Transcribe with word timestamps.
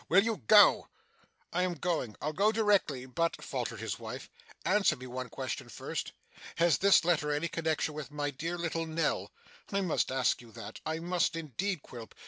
Will 0.09 0.23
you 0.23 0.37
go!' 0.47 0.87
'I 1.53 1.61
am 1.61 1.73
going, 1.75 2.15
I'll 2.19 2.33
go 2.33 2.51
directly; 2.51 3.05
but,' 3.05 3.39
faltered 3.43 3.79
his 3.81 3.99
wife, 3.99 4.31
'answer 4.65 4.95
me 4.95 5.05
one 5.05 5.29
question 5.29 5.69
first. 5.69 6.11
Has 6.55 6.79
this 6.79 7.05
letter 7.05 7.31
any 7.31 7.47
connexion 7.47 7.93
with 7.93 8.09
dear 8.35 8.57
little 8.57 8.87
Nell? 8.87 9.31
I 9.71 9.81
must 9.81 10.11
ask 10.11 10.41
you 10.41 10.51
that 10.53 10.79
I 10.87 10.97
must 10.97 11.35
indeed, 11.35 11.83
Quilp. 11.83 12.15